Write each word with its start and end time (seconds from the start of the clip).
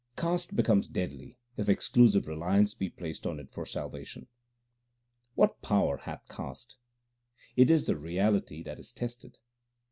Caste 0.17 0.55
becomes 0.55 0.87
deadly 0.87 1.37
if 1.57 1.69
exclusive 1.69 2.25
reliance 2.27 2.73
be 2.73 2.89
placed 2.89 3.27
on 3.27 3.39
it 3.39 3.51
for 3.51 3.67
salvation: 3.67 4.25
What 5.35 5.61
power 5.61 5.97
hath 5.97 6.27
caste? 6.27 6.77
It 7.55 7.69
is 7.69 7.85
the 7.85 7.95
reality 7.99 8.63
that 8.63 8.79
is 8.79 8.91
tested. 8.91 9.37